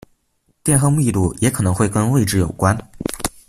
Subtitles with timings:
[0.63, 2.75] 电荷密度也可能会跟位置有关。